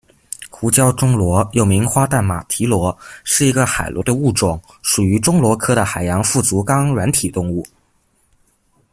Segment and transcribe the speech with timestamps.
[0.49, 7.63] 胡椒钟螺，又名花蜑马蹄螺，是一个海螺的物种，属于钟螺科的海洋腹足纲软体动物。